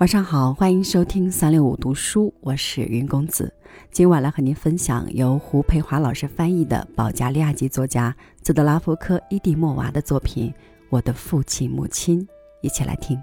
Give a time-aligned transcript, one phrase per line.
[0.00, 3.52] 晚上好，欢迎收听三六五读书，我是云公子。
[3.90, 10.48] 今晚来和您分享由胡培华老师翻译的保加利亚籍作家兹德拉夫科伊蒂莫娃的作品
[10.88, 12.18] 《我的父亲母亲》，
[12.62, 13.22] 一起来听。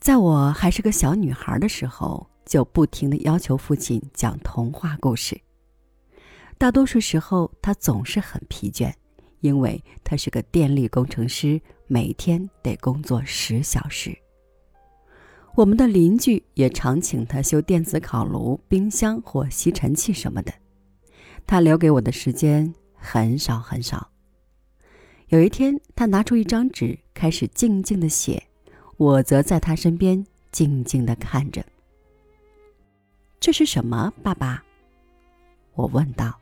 [0.00, 5.38] 在我还是个小女孩的时候，就不停的要求父亲讲童话故事。
[6.56, 8.90] 大多数时候，他总是很疲倦，
[9.40, 14.16] 因为他是个电力工程师，每天得工作十小时。
[15.54, 20.50] 我们的邻居也常请他修电子烤炉、冰箱或吸尘器什么的，
[21.46, 24.10] 他留给我的时间很少很少。
[25.28, 28.42] 有一天，他拿出一张纸，开始静静的写。
[29.00, 31.64] 我则在他身边静静的看着。
[33.40, 34.62] 这是什么，爸爸？
[35.72, 36.38] 我问道。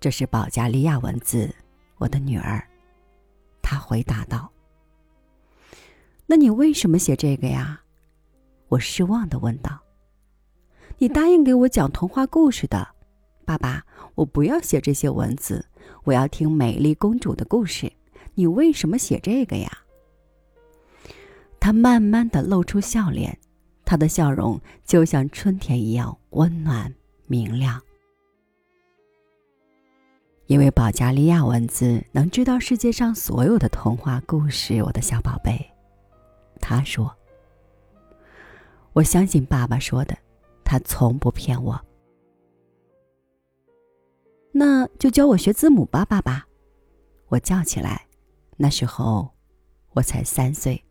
[0.00, 1.54] 这是保加利亚文字，
[1.98, 2.60] 我的女儿。
[3.62, 4.50] 他回答道。
[6.26, 7.80] 那你为什么写这个呀？
[8.66, 9.78] 我失望的问道。
[10.98, 12.88] 你答应给我讲童话故事的，
[13.44, 15.64] 爸爸，我不要写这些文字，
[16.02, 17.92] 我要听美丽公主的故事。
[18.34, 19.81] 你为什么写这个呀？
[21.64, 23.38] 他慢慢的露出笑脸，
[23.84, 26.92] 他的笑容就像春天一样温暖
[27.28, 27.80] 明亮。
[30.46, 35.64] 因为保加利亚文字能知道世界上所有的童话故事，我的小宝贝，
[36.60, 37.16] 他说
[38.92, 40.18] ：“我相信爸爸说的，
[40.64, 41.80] 他从不骗我。”
[44.50, 46.44] 那就教我学字母吧，爸爸！
[47.28, 48.04] 我叫起来。
[48.56, 49.30] 那时候，
[49.92, 50.84] 我才三岁。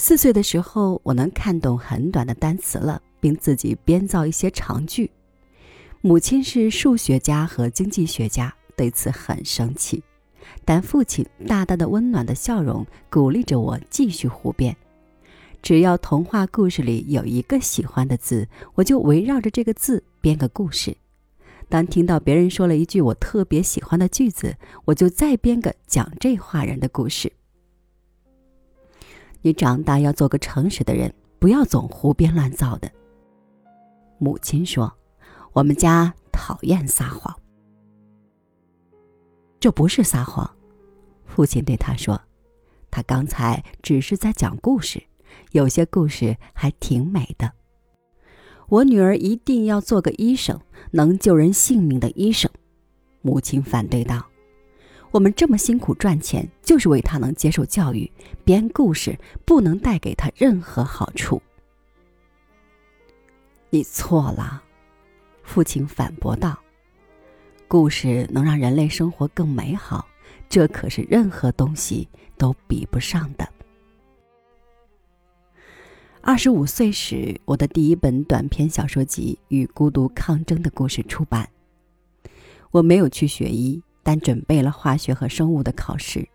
[0.00, 5.10] 四岁的时候，我能看懂很短的单词了，并自己编造一些长句。
[6.00, 10.00] 母亲是数学家和经济学家，对此很生气，
[10.64, 14.74] 但父亲大大的温暖的笑容鼓励着我继续胡编。
[15.60, 20.96] 只要童话故事里有一个喜欢的字，我就围绕着这个字编个故事。
[21.68, 27.32] 当听到别人说了一句我特别喜欢的句子，我就再编个讲这话人的故事。
[29.42, 32.90] 你长大要做个诚实的人，不要总胡编乱造的。
[34.18, 34.92] 母亲说
[35.54, 37.34] ：“我们家讨厌撒谎。”
[39.60, 40.48] 这不是撒谎，
[41.24, 42.20] 父亲对他说
[42.90, 45.02] ：“他刚才只是在讲故事，
[45.52, 47.52] 有些故事还挺美的。
[48.68, 50.60] 我女儿一定要做个医生，
[50.90, 52.50] 能救人性命的医生。”
[53.22, 54.24] 母亲反对道。
[55.10, 58.10] 我们这么辛苦赚钱，就是为他能接受教育。
[58.44, 61.40] 编故事不能带给他任何好处。
[63.70, 64.62] 你错了，
[65.42, 66.58] 父亲反驳道。
[67.66, 70.06] 故事能让人类生活更美好，
[70.48, 73.46] 这可是任何东西都比不上的。
[76.20, 81.48] 二十五岁时，我的第一本短篇小说集《与孤独抗争的故事》出版。
[82.70, 83.82] 我没有去学医。
[84.08, 86.26] 但准备了化学和生物的考试，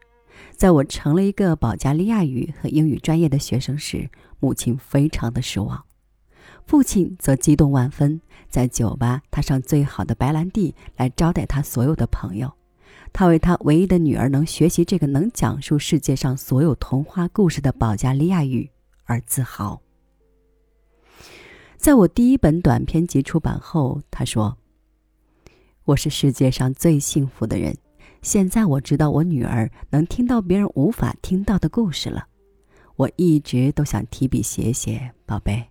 [0.56, 4.08] 在我成了一个保加利亚语和英语专业的学生时，
[4.40, 5.84] 母亲非常的失望，
[6.68, 12.54] 父亲则激动万分，在酒吧他上最好的白兰地来招待他所有的朋友，
[13.12, 18.70] 他为他唯一的女儿能学习这个能讲述世界上所有童话故事的保加利亚语
[19.06, 19.82] 而自豪。
[21.78, 24.60] 在我第一本短篇集出版后，他说。
[25.86, 27.76] 我是世界上最幸福的人。
[28.22, 32.26] 现在我知道我女儿能听到别人无法听到的故事了。
[32.96, 35.62] 我一直都想提笔写写，宝贝。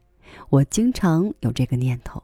[0.50, 2.22] 我经常有这个念头，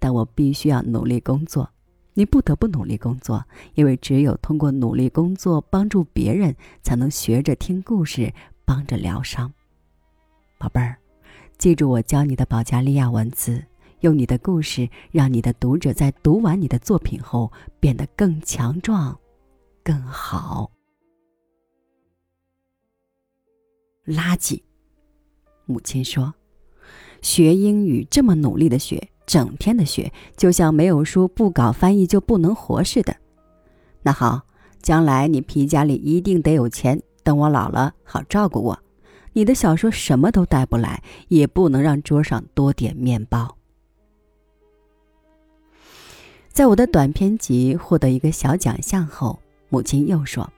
[0.00, 1.70] 但我必须要努力工作。
[2.14, 3.44] 你不得不努力工作，
[3.74, 8.34] 因为只有通过努力工作帮助别人，才能学着听故事，
[8.64, 9.52] 帮着疗伤。
[10.58, 10.98] 宝贝儿，
[11.56, 13.64] 记住我教你的保加利亚文字。
[14.00, 19.18] 用你的故事，让你的读者在读完你的作品后变得更强壮、
[19.82, 20.70] 更好。
[24.06, 24.62] 垃圾，
[25.66, 26.32] 母亲说
[27.20, 33.14] ：“学英语这么努力的学，整天的学，就像没有书不搞翻译就不能活似的。”
[34.00, 34.46] 那好，
[34.80, 38.78] 将来你皮夹里一定得有钱，等我老了好照顾我。
[39.34, 43.57] 你的小说什么都带不来，也不能让桌上多点面包。
[46.58, 50.52] 在我的短篇集获得一个小奖项后，母亲又说：“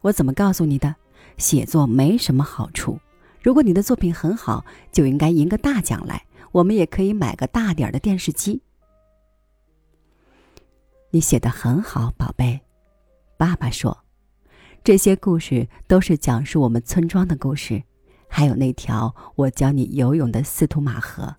[0.00, 0.96] 我怎么告诉你的？
[1.36, 2.98] 写作没什么好处。
[3.42, 8.62] 如果你的作品很好，就应该赢个大奖来，我们也可以买个大点的电视机。”
[11.12, 12.58] 你写的很好，宝贝。
[13.36, 14.04] 爸爸说
[14.82, 17.82] ：“这些故事都是讲述我们村庄的故事，
[18.30, 21.36] 还有那条我教你游泳的斯图马河。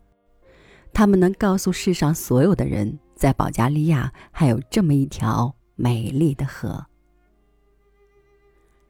[0.93, 6.85] 他们能告诉世上所有的人，在保加利亚还有这么一条美丽的河。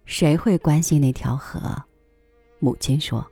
[0.05, 1.83] 谁会关心那条河？”
[2.59, 3.25] 母亲说：“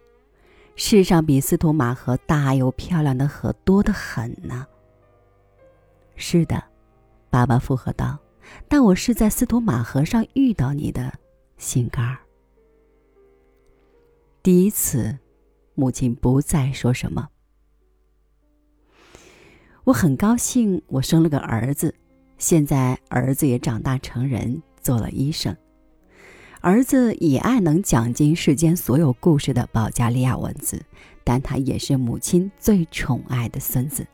[0.75, 4.65] 世上比斯图马河大又漂亮的河多得很呢。”
[6.15, 6.63] 是的。
[7.31, 8.17] 爸爸附和道
[8.67, 11.13] ：“但我是在斯图马河上遇到你的，
[11.57, 12.17] 心肝儿。”
[14.41, 15.19] 第一次，
[15.75, 17.29] 母亲不再说什么。
[19.89, 21.95] 我很高兴，我生了个儿子。
[22.37, 25.57] 现在儿子也长大成人，做了医生。
[26.61, 30.79] 儿子也爱能讲尽世间所有故事的保加利亚文字，
[31.23, 34.05] 但他也是母亲最宠爱的孙子。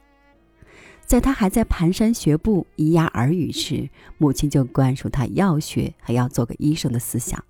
[1.06, 7.44] 在他还在蹒跚学步、咿呀耳语时，母亲就灌输他要学，还要做个医生的思想。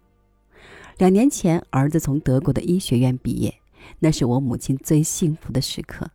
[0.98, 3.54] 两年前，儿子从德国的医学院毕业，
[4.00, 6.10] 那是我母亲最幸福的时刻。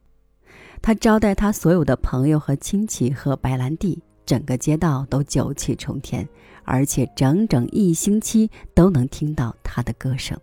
[0.83, 6.29] 他招待他所有的朋友和亲戚喝白兰地，整个街道都酒气冲天，
[6.65, 10.39] 而且整整一星期都能听到他的歌声。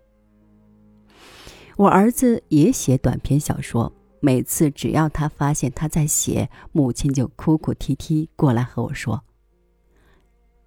[1.76, 3.92] 我儿子也写短篇小说。
[4.20, 9.22] 每次只要他发现他在写，母亲就哭哭啼啼过来和我说：“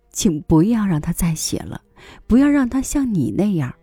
[0.09, 1.81] 请不要让他再写了，
[2.27, 3.73] 不要让他像你那样，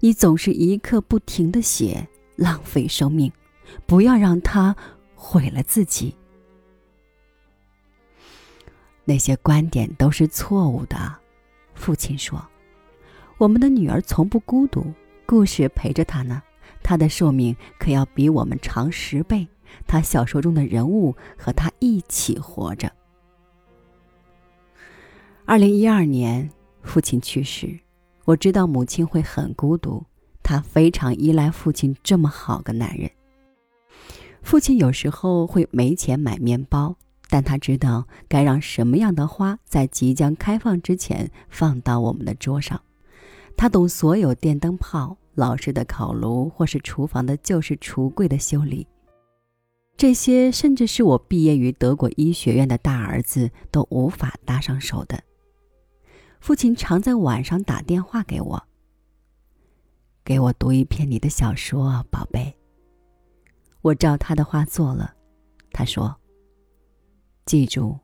[0.00, 3.30] 你总是一刻不停的写，浪费生命，
[3.84, 4.74] 不要让他
[5.20, 6.14] 毁了自己。
[9.04, 11.18] 那些观点都是错误的。”
[11.74, 12.40] 父亲说
[13.36, 14.92] ：“我们的女儿从不孤独，
[15.26, 16.40] 故事陪着她呢。”
[16.82, 19.46] 她的寿命可要比我们长十倍。
[19.86, 22.90] 她小说中的人物和她一起活着。
[25.44, 26.48] 二零一二年，
[26.82, 27.78] 父亲去世，
[28.24, 30.04] 我知道母亲会很孤独。
[30.42, 33.10] 她非常依赖父亲这么好个男人。
[34.48, 36.96] 父亲有时候会没钱买面包，
[37.28, 42.80] 但他知道该让什么样的花在即将开放之前放到我们的桌上。
[43.58, 45.18] 他懂所有电灯泡。
[45.34, 48.86] 老式的烤炉，或是厨房的旧式橱柜的修理，
[49.98, 55.22] 这些甚至是我毕业于德国医学院的大儿子都无法搭上手的。
[56.40, 58.64] 父亲常在晚上打电话给我，
[60.24, 62.57] 给我读一篇你的小说，宝贝。
[63.82, 65.14] 我照他的话做了。
[65.72, 66.14] 他说
[67.46, 67.98] ：“记住，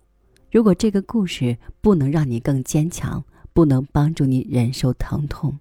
[0.50, 5.58] 如果这个故事不能让你更坚强，不能帮助你忍受疼痛，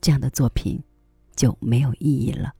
[0.00, 0.82] 这样的作品。”
[1.36, 2.54] 就没有意义了。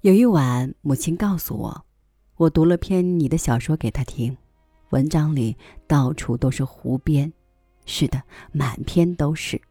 [0.00, 1.84] 有一晚，母亲告诉我，
[2.34, 4.36] 我读了篇你的小说给她听，
[4.90, 5.56] 文章里
[5.86, 7.32] 到处都是胡编，
[7.86, 8.20] 是的，
[8.50, 9.62] 满篇都是，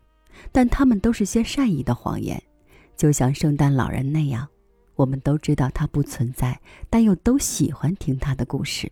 [0.53, 2.41] 但他们都是些善意的谎言，
[2.95, 4.47] 就像圣诞老人那样，
[4.97, 8.91] 我们都知道它不存在，但又都喜欢听它的故事。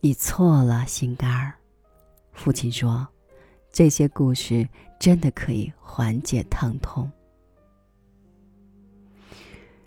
[0.00, 1.54] 你错了，心肝儿，
[2.32, 3.06] 父亲说，
[3.70, 4.66] 这些故事。
[4.98, 7.08] 真的可以缓解疼痛。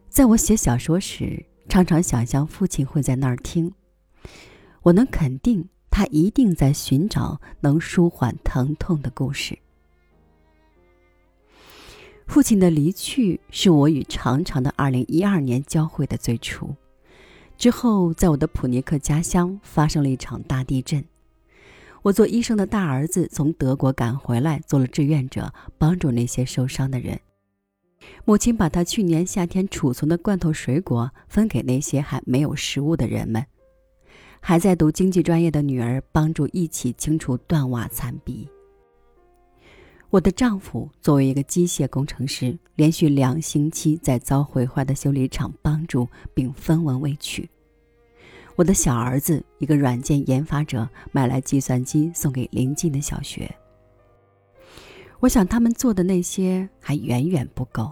[0.08, 3.74] 在我写小说时，常常想象父亲会在那儿听。
[4.84, 9.60] 我能肯定，他一定在寻找能舒缓疼痛的故事。
[12.32, 16.74] 父亲的离去是我与长长的二零一二年交汇的最初。
[17.58, 21.04] 之后，在我的普尼克家乡发生了一场大地震。
[22.02, 27.20] 我做医生的大儿子从德国赶回来，做了志愿者，帮助那些受伤的人。
[28.24, 33.46] 母亲把他去年夏天储存的罐头水果分给那些还没有食物的人们。
[34.40, 38.48] 还在读经济专业的女儿帮助一起清除断瓦残壁。
[40.12, 47.50] 我的丈夫作为一个机械工程师，连续两星期在遭毁坏的修理厂帮助，并分文未取。
[48.58, 53.50] 我的小儿子，一个软件研发者，买来计算机送给邻近的小学。
[55.22, 57.90] 我想他们做的那些还远远不够。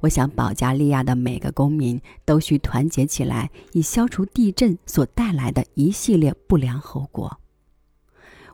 [0.00, 7.34] 我想保加利亚的每个公民都需团结起来，以消除地震所带来的一系列不良后果。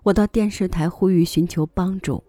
[0.04, 2.22] 我到电视台呼吁寻求帮助。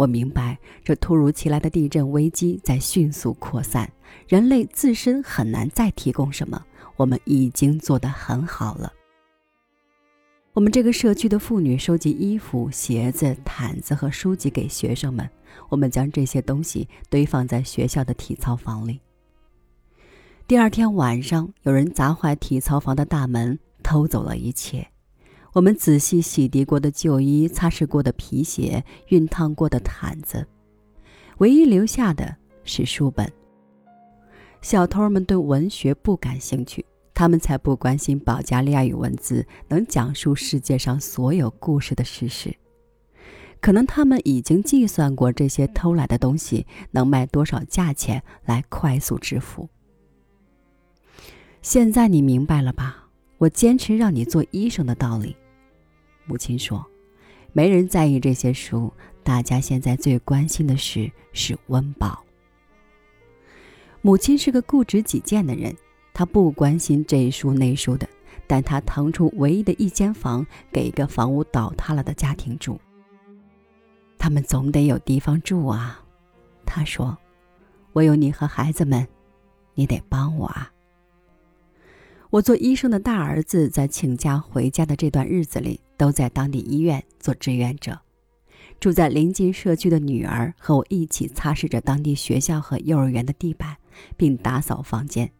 [0.00, 3.92] 我明白，这突如其来的地震危机在迅速扩散，
[4.26, 6.64] 人类自身很难再提供什么。
[6.96, 8.90] 我们已经做得很好了。
[10.54, 15.28] 我们这个社区的妇女收集衣服、鞋子、毯子和书籍给学生们，
[15.68, 19.00] 我们将这些东西堆放在学校的体操房里。
[20.46, 24.88] 第二天晚上，有人砸坏体操房的大门，偷走了一切。
[25.52, 30.46] 我们仔细洗涤过的旧衣、擦拭过的皮鞋、熨烫过的毯子，
[31.38, 33.30] 唯一留下的是书本。
[34.62, 36.84] 小偷们对文学不感兴趣。
[37.12, 42.56] 他们才不关心保加利亚语文字能讲述世界上所有故事的事实。
[43.60, 49.68] 可能他们已经计算过这些偷来的东西能卖多少价钱来快速致富。
[51.60, 53.08] 现在你明白了吧？
[53.36, 55.36] 我坚持让你做医生的道理。
[56.30, 56.86] 母亲说
[57.52, 58.92] ：“没人在意这些书，
[59.24, 62.24] 大家现在最关心的事是温饱。”
[64.00, 65.76] 母亲是个固执己见的人。
[66.14, 68.08] 她不关心这书那书的，
[68.46, 72.80] 但她腾出唯一的一间房给一个房屋倒塌了的家庭住。
[74.16, 76.00] 他们总得有地方住啊，
[76.64, 77.18] 他说
[77.92, 79.04] ：“我有你和孩子们，
[79.74, 80.70] 你得帮我啊。”
[82.30, 88.00] 我做医生的大儿子在请假回家的这段日子里，都在当地医院做志愿者。
[88.80, 93.76] 住在邻近社区的女儿和我一起擦拭着当地学校和幼儿园的地板，
[94.16, 95.30] 并打扫房间。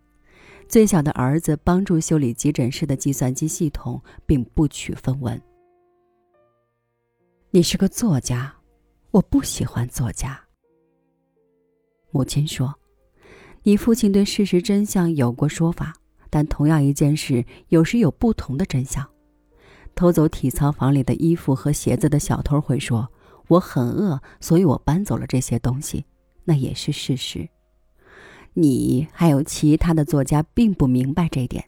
[0.69, 5.41] 最小的儿子帮助修理急诊室的计算机系统，并不取分文。
[7.51, 8.55] 你是个作家，
[9.13, 10.39] 我不喜欢作家。
[12.11, 12.75] 母亲说
[13.65, 15.95] ：“你父亲对事实真相有过说法，
[16.29, 19.09] 但同样一件事有时有不同的真相。
[20.01, 23.13] 偷走体操房里的衣服和鞋子的小偷会说
[23.49, 26.07] ：‘我很饿，所以我搬走了这些东西。’
[26.45, 27.47] 那也是事实。”
[28.57, 31.67] 你还有其他的作家并不明白这点。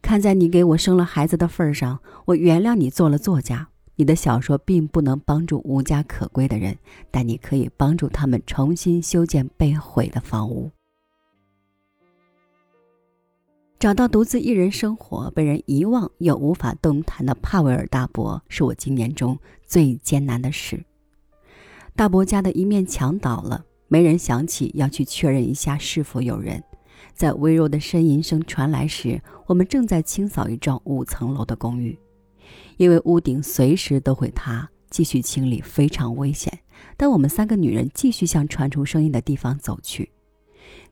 [0.00, 3.70] 看在你给我生了孩子的份上，我原谅你做了作家。
[3.96, 6.78] 你的小说并不能帮助无家可归的人，
[7.10, 10.70] 但你可以帮助他们重新修建被毁的房屋。
[13.78, 20.82] 找到独自一人生活、被人遗忘又无法动弹的帕维尔大伯，是我今年中最艰难的事。
[21.94, 23.64] 大伯家的一面墙倒了。
[23.88, 26.60] 没人想起要去确认一下是否有人。
[27.14, 31.96] 在微弱的呻吟声传来时，我们正在清扫一幢五层楼的公寓，
[32.78, 36.58] 因为屋顶随时都会塌，继续清理非常危险。
[36.96, 40.10] 但我们三个女人继续向传出声音的地方走去。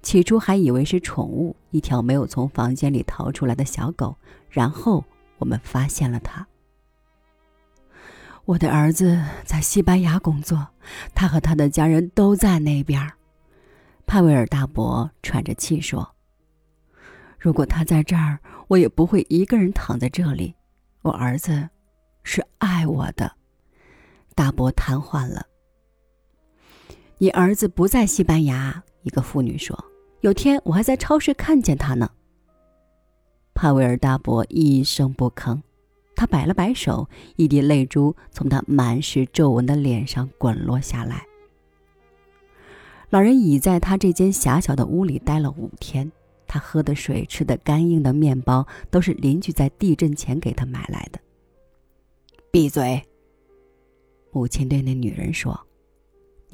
[0.04, 4.14] 起初还以为是宠物，一条没有从房间里逃出来的小狗。
[4.50, 5.02] 然后
[5.38, 6.46] 我们发现了它。
[8.44, 10.68] 我的儿子在西班牙工作，
[11.14, 13.10] 他和他的家人都在那边。
[14.06, 16.14] 帕维尔大伯喘着气说
[17.40, 20.54] ：“如果他在这儿，我也不会一个人躺在这里。
[21.00, 21.66] 我儿子
[22.22, 23.34] 是爱我的。”
[24.36, 25.46] 大伯瘫痪了。
[27.16, 29.74] 你儿子不在西班牙，一个妇女说
[30.24, 32.10] ：“有天我还在超市看见他呢。”
[33.52, 35.60] 帕维尔大伯一声不吭。
[36.16, 41.26] 他摆了摆手，一滴泪珠从他满是皱纹的脸上滚落下来。
[43.10, 46.10] 老人已在他这间狭小的屋里待了五天，
[46.46, 51.20] 他喝的水、吃的干硬的面包都是邻居在地震前给他买来的。
[52.50, 53.02] 闭嘴！
[54.30, 55.60] 母亲对那女人说：“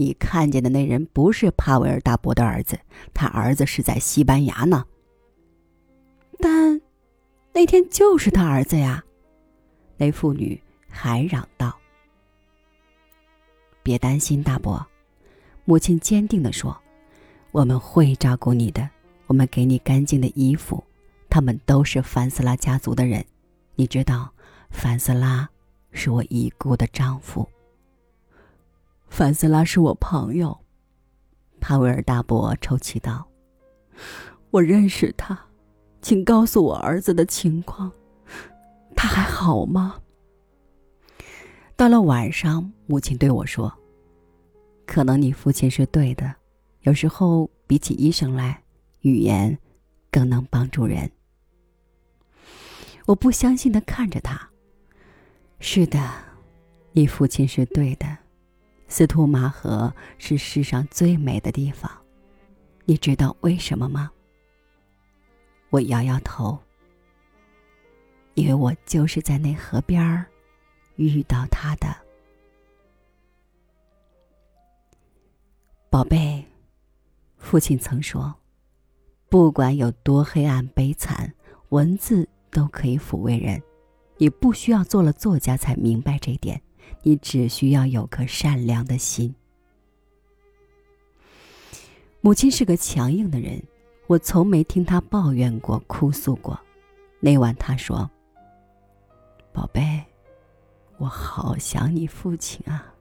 [0.01, 2.81] 你看见的那人不是帕维尔大伯的儿子，
[3.13, 4.83] 他儿子是在西班牙呢。
[6.39, 6.81] 但
[7.53, 9.05] 那天就是他儿子呀。”
[9.99, 11.79] 那妇女还嚷道
[13.85, 14.83] ：“别担心，大伯。”
[15.67, 16.75] 母亲坚定地说
[17.53, 18.89] ：“我们会照顾你的。
[19.27, 20.83] 我们给你干净的衣服。
[21.29, 23.23] 他们都是凡斯拉家族的人。
[23.75, 24.33] 你知道，
[24.71, 25.47] 凡斯拉
[25.93, 27.47] 是我已故的丈夫。
[29.11, 30.59] 凡斯拉是我朋友。”
[31.61, 33.29] 帕维尔大伯抽泣道
[34.51, 35.39] ：“我认识他，
[36.01, 37.93] 请告诉我儿子的情况。”
[38.97, 40.01] 他还好吗？
[41.77, 43.73] 到了晚上，母亲对我说
[44.87, 46.35] ：“可能你父亲是对的，
[46.83, 48.63] 有时候比起医生来，
[49.01, 49.59] 语言
[50.11, 51.11] 更能帮助人。”
[53.07, 54.51] 我不相信的看着他。
[55.59, 56.11] 是的，
[56.93, 58.17] 你父亲是对的，
[58.91, 61.91] 斯图马河是世上最美的地方。
[62.85, 64.11] 你知道为什么吗？
[65.71, 66.59] 我摇摇头。
[68.35, 70.27] 因为我就是在那河边儿
[70.97, 71.87] 遇到他的，
[75.89, 76.45] 宝贝。
[77.39, 78.35] 父亲曾说
[79.31, 81.33] ：“不管有多黑暗悲惨，
[81.69, 83.63] 文字都可以抚慰人。”
[84.19, 86.61] 你不需要做了作家才明白这点，
[87.03, 89.35] 你只需要有颗善良的心。
[92.21, 93.63] 母亲是个强硬的人，
[94.07, 96.59] 我从没听她抱怨过、哭诉过。
[97.19, 98.11] 那晚她说
[99.53, 100.05] ：“宝贝，
[100.99, 102.95] 我好想你父亲啊。”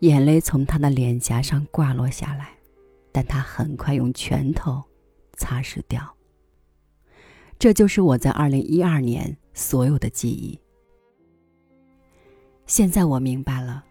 [0.00, 2.58] 眼泪从她的脸颊上挂落下来，
[3.12, 4.82] 但她很快用拳头
[5.34, 6.16] 擦拭掉。
[7.60, 10.58] 这就是我在二零一二年所有的记忆。
[12.66, 13.84] 现在我明白了，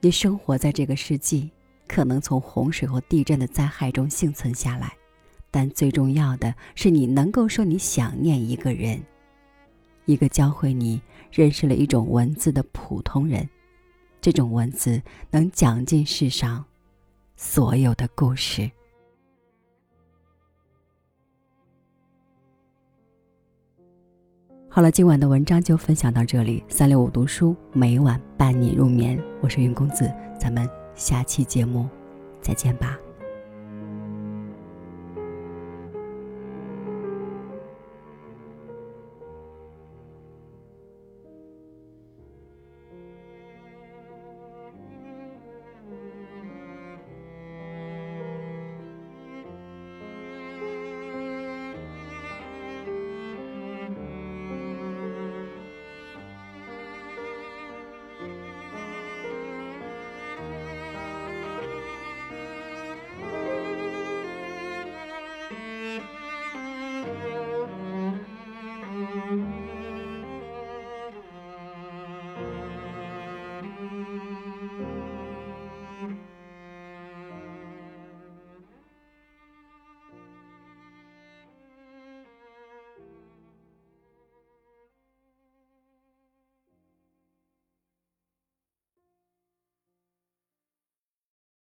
[0.00, 1.50] 你生活在这个世纪。
[1.88, 4.94] 可能从洪水或地震的灾害中幸存下来，
[5.50, 9.02] 但最重要的是你能够说你想念一个人，
[10.06, 13.46] 一个教会你认识了一种文字的普通人。
[14.22, 16.64] 这种文字能讲尽世上
[17.36, 18.70] 所有的故事。
[24.74, 26.64] 好了，今晚的文章就分享到这里。
[26.66, 30.10] 三六五读书每晚伴你入眠，我是云公子，
[30.40, 30.66] 咱们。
[30.94, 31.86] 下期节目，
[32.40, 32.98] 再见吧。